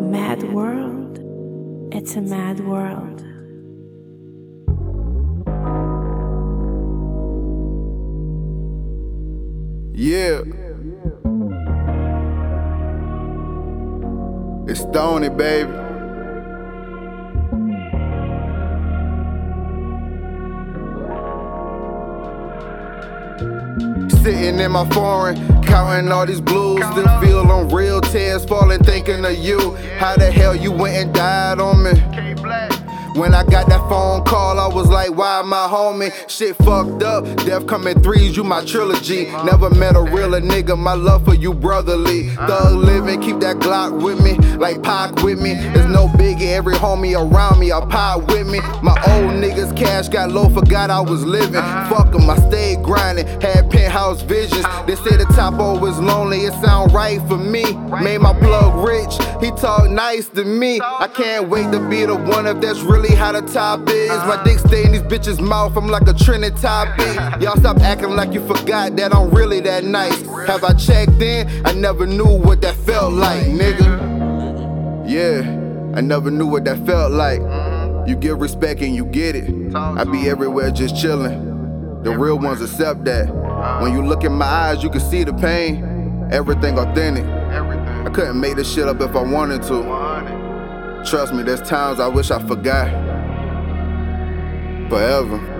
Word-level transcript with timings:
Mad 0.00 0.42
world. 0.52 1.18
It's 1.92 2.16
a 2.16 2.20
mad 2.20 2.60
world. 2.60 3.22
Yeah. 9.94 10.42
It's 14.68 14.80
Stony, 14.80 15.28
baby. 15.28 15.72
Sitting 24.28 24.60
in 24.60 24.72
my 24.72 24.86
foreign, 24.90 25.36
counting 25.62 26.12
all 26.12 26.26
these 26.26 26.42
blues. 26.42 26.84
Still 26.92 27.20
feel 27.22 27.50
on 27.50 27.70
real 27.70 28.02
tears 28.02 28.44
falling, 28.44 28.80
thinking 28.80 29.24
of 29.24 29.38
you. 29.38 29.74
How 29.96 30.16
the 30.16 30.30
hell 30.30 30.54
you 30.54 30.70
went 30.70 30.96
and 30.96 31.14
died 31.14 31.60
on 31.60 31.82
me? 31.82 31.92
When 33.18 33.34
I 33.34 33.42
got 33.42 33.68
that 33.68 33.80
phone 33.88 34.22
call, 34.24 34.60
I 34.60 34.68
was 34.72 34.88
like, 34.88 35.16
why 35.16 35.42
my 35.42 35.66
homie? 35.66 36.12
Shit 36.28 36.56
fucked 36.56 37.02
up. 37.02 37.24
Death 37.38 37.66
coming 37.66 38.00
threes, 38.00 38.36
you 38.36 38.44
my 38.44 38.64
trilogy. 38.64 39.24
Never 39.44 39.70
met 39.70 39.96
a 39.96 40.02
realer 40.02 40.40
nigga, 40.40 40.78
my 40.78 40.92
love 40.92 41.24
for 41.24 41.34
you 41.34 41.54
brotherly. 41.54 42.28
Thug 42.28 42.76
living, 42.76 43.20
keep 43.20 43.40
that 43.40 43.56
Glock 43.56 44.00
with 44.00 44.22
me, 44.22 44.27
like 44.68 44.82
Pac 44.82 45.22
with 45.22 45.40
me. 45.40 45.54
There's 45.54 45.86
no 45.86 46.08
biggie, 46.08 46.48
every 46.48 46.74
homie 46.74 47.14
around 47.16 47.58
me, 47.58 47.70
a 47.70 47.80
pie 47.80 48.16
with 48.16 48.46
me. 48.46 48.60
My 48.82 48.96
old 49.08 49.32
niggas 49.42 49.74
cash 49.74 50.08
got 50.08 50.30
low, 50.30 50.50
forgot 50.50 50.90
I 50.90 51.00
was 51.00 51.24
living. 51.24 51.62
Fuck 51.88 52.14
'em, 52.14 52.28
I 52.28 52.36
stayed 52.48 52.82
grinding, 52.82 53.26
had 53.40 53.70
penthouse 53.70 54.20
visions. 54.20 54.66
They 54.86 54.96
say 54.96 55.16
the 55.16 55.26
top 55.34 55.54
always 55.54 55.96
lonely, 55.96 56.44
it 56.44 56.52
sound 56.64 56.92
right 56.92 57.20
for 57.28 57.38
me. 57.38 57.64
Made 58.02 58.20
my 58.20 58.34
plug 58.34 58.86
rich, 58.86 59.14
he 59.40 59.50
talk 59.52 59.88
nice 59.88 60.28
to 60.36 60.44
me. 60.44 60.80
I 60.82 61.08
can't 61.08 61.48
wait 61.48 61.72
to 61.72 61.80
be 61.88 62.04
the 62.04 62.16
one 62.16 62.46
if 62.46 62.60
that's 62.60 62.80
really 62.80 63.14
how 63.14 63.32
the 63.32 63.42
top 63.42 63.88
is. 63.88 64.18
My 64.30 64.38
dick 64.44 64.58
stay 64.58 64.84
in 64.84 64.92
these 64.92 65.08
bitches' 65.12 65.40
mouth, 65.40 65.76
I'm 65.76 65.88
like 65.88 66.06
a 66.08 66.12
Trinity 66.12 66.54
topic. 66.60 67.14
Y'all 67.40 67.56
stop 67.56 67.78
acting 67.80 68.14
like 68.16 68.34
you 68.34 68.46
forgot 68.46 68.96
that 68.96 69.14
I'm 69.14 69.30
really 69.30 69.60
that 69.60 69.84
nice. 69.84 70.20
Have 70.46 70.62
I 70.62 70.74
checked 70.74 71.22
in? 71.22 71.48
I 71.64 71.72
never 71.72 72.06
knew 72.06 72.32
what 72.46 72.60
that 72.60 72.74
felt 72.74 73.14
like, 73.14 73.46
nigga. 73.46 74.07
Yeah, 75.08 75.40
I 75.94 76.02
never 76.02 76.30
knew 76.30 76.46
what 76.46 76.66
that 76.66 76.84
felt 76.84 77.12
like. 77.12 77.40
You 78.06 78.14
give 78.14 78.40
respect 78.40 78.82
and 78.82 78.94
you 78.94 79.06
get 79.06 79.34
it. 79.34 79.74
I 79.74 80.04
be 80.04 80.28
everywhere 80.28 80.70
just 80.70 80.96
chillin'. 80.96 82.04
The 82.04 82.10
real 82.16 82.38
ones 82.38 82.60
accept 82.60 83.06
that. 83.06 83.26
When 83.80 83.94
you 83.94 84.04
look 84.04 84.22
in 84.22 84.32
my 84.32 84.44
eyes, 84.44 84.82
you 84.82 84.90
can 84.90 85.00
see 85.00 85.24
the 85.24 85.32
pain. 85.32 86.28
Everything 86.30 86.78
authentic. 86.78 87.24
I 87.24 88.10
couldn't 88.10 88.38
make 88.38 88.56
this 88.56 88.70
shit 88.70 88.86
up 88.86 89.00
if 89.00 89.16
I 89.16 89.22
wanted 89.22 89.62
to. 89.62 91.04
Trust 91.08 91.32
me, 91.32 91.42
there's 91.42 91.62
times 91.62 92.00
I 92.00 92.08
wish 92.08 92.30
I 92.30 92.46
forgot. 92.46 92.90
Forever. 94.90 95.57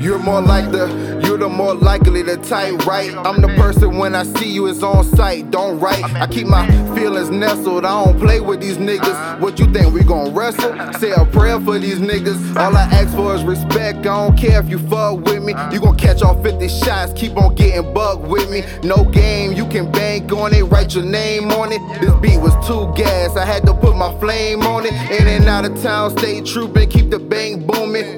You're 0.00 0.18
more 0.18 0.40
like 0.40 0.70
the, 0.70 1.20
you're 1.26 1.36
the 1.36 1.48
more 1.48 1.74
likely 1.74 2.22
the 2.22 2.38
type, 2.38 2.86
right? 2.86 3.14
I'm 3.14 3.42
the 3.42 3.48
person 3.48 3.98
when 3.98 4.14
I 4.14 4.22
see 4.22 4.50
you, 4.50 4.66
it's 4.66 4.82
on 4.82 5.04
sight, 5.04 5.50
don't 5.50 5.78
write. 5.78 6.02
I 6.14 6.26
keep 6.26 6.46
my 6.46 6.66
feelings 6.94 7.28
nestled, 7.28 7.84
I 7.84 8.04
don't 8.04 8.18
play 8.18 8.40
with 8.40 8.62
these 8.62 8.78
niggas. 8.78 9.40
What 9.40 9.58
you 9.58 9.70
think, 9.70 9.92
we 9.92 10.02
gon' 10.02 10.34
wrestle? 10.34 10.74
Say 10.94 11.12
a 11.12 11.26
prayer 11.26 11.60
for 11.60 11.78
these 11.78 11.98
niggas. 11.98 12.56
All 12.56 12.74
I 12.74 12.84
ask 12.84 13.14
for 13.14 13.34
is 13.34 13.44
respect, 13.44 13.98
I 13.98 14.26
don't 14.26 14.38
care 14.38 14.58
if 14.58 14.70
you 14.70 14.78
fuck 14.88 15.20
with 15.20 15.42
me. 15.42 15.52
You 15.70 15.80
gon' 15.80 15.96
catch 15.96 16.22
all 16.22 16.40
50 16.42 16.66
shots, 16.68 17.12
keep 17.12 17.36
on 17.36 17.54
getting 17.54 17.92
bugged 17.92 18.26
with 18.26 18.50
me. 18.50 18.64
No 18.82 19.04
game, 19.04 19.52
you 19.52 19.66
can 19.66 19.92
bank 19.92 20.32
on 20.32 20.54
it, 20.54 20.62
write 20.62 20.94
your 20.94 21.04
name 21.04 21.50
on 21.50 21.72
it. 21.72 22.00
This 22.00 22.14
beat 22.20 22.40
was 22.40 22.54
too 22.66 22.90
gas, 22.96 23.36
I 23.36 23.44
had 23.44 23.66
to 23.66 23.74
put 23.74 23.96
my 23.96 24.18
flame 24.18 24.62
on 24.62 24.86
it. 24.86 24.94
In 25.10 25.28
and 25.28 25.44
out 25.46 25.66
of 25.66 25.78
town, 25.82 26.16
stay 26.16 26.40
trooping, 26.40 26.88
keep 26.88 27.10
the 27.10 27.18
bank 27.18 27.66
booming. 27.66 28.09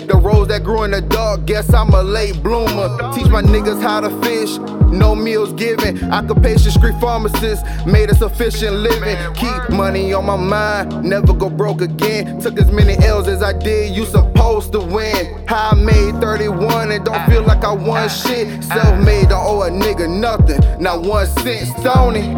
The 0.62 0.68
rose 0.68 0.78
that 0.78 0.78
grew 0.78 0.84
in 0.84 0.90
the 0.90 1.00
dark, 1.00 1.46
guess 1.46 1.73
I'm 1.73 1.90
a 1.90 2.02
late 2.02 2.42
bloomer. 2.42 3.12
Teach 3.12 3.28
my 3.28 3.42
niggas 3.42 3.83
how 3.83 4.00
to 4.00 4.11
fish. 4.23 4.58
No 4.92 5.14
meals 5.14 5.52
given. 5.55 6.12
Occupation 6.12 6.70
street 6.70 6.95
pharmacist 7.00 7.64
made 7.86 8.11
a 8.11 8.14
sufficient 8.14 8.77
living. 8.77 9.17
Keep 9.34 9.70
money 9.70 10.12
on 10.12 10.27
my 10.27 10.36
mind. 10.36 11.05
Never 11.05 11.33
go 11.33 11.48
broke 11.51 11.80
again. 11.80 12.40
Took 12.40 12.58
as 12.61 12.70
many 12.70 12.95
L's 13.05 13.28
as 13.28 13.42
I 13.42 13.52
did. 13.52 13.95
You 13.96 14.06
supposed 14.06 14.72
to 14.72 14.80
win. 14.80 15.46
How 15.46 15.70
I 15.70 15.74
made 15.74 16.20
31 16.20 16.92
and 16.92 17.05
don't 17.05 17.27
feel 17.27 17.42
like 17.42 17.64
I 17.64 17.72
won 17.72 18.05
ah, 18.05 18.08
shit. 18.08 18.46
Ah. 18.70 18.74
Self 18.74 19.05
made, 19.05 19.28
don't 19.28 19.45
owe 19.45 19.62
a 19.62 19.70
nigga 19.70 20.08
nothing. 20.08 20.61
Not 20.80 21.02
one 21.02 21.27
cent. 21.27 21.68
Stony. 21.78 22.28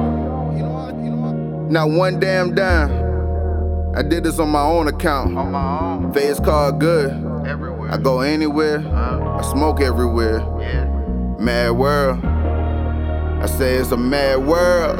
Not 1.70 1.90
one 1.90 2.20
damn 2.20 2.54
dime. 2.54 3.04
I 3.96 4.02
did 4.02 4.24
this 4.24 4.38
on 4.38 4.48
my 4.48 4.62
own 4.62 4.88
account. 4.88 5.36
On 5.36 5.52
my 5.52 5.80
own. 5.80 6.12
Face 6.12 6.40
card 6.40 6.78
good. 6.80 7.33
Everywhere. 7.84 8.00
I 8.00 8.02
go 8.02 8.20
anywhere. 8.20 8.78
I 8.78 9.42
smoke 9.42 9.80
everywhere. 9.80 10.40
Yeah. 10.60 10.86
Mad 11.38 11.70
world. 11.72 12.24
I 12.24 13.46
say 13.46 13.74
it's 13.74 13.90
a 13.92 13.96
mad 13.96 14.46
world. 14.46 14.98